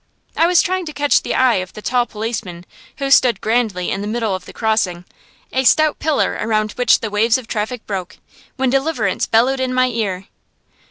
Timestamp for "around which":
6.41-7.01